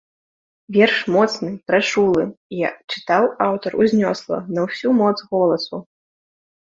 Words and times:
Верш 0.75 0.95
моцны, 1.15 1.49
прачулы, 1.71 2.23
і 2.57 2.65
чытаў 2.91 3.23
аўтар 3.49 3.71
узнёсла, 3.85 4.37
на 4.57 4.65
ўсю 4.65 4.89
моц 5.01 5.15
голасу. 5.31 5.77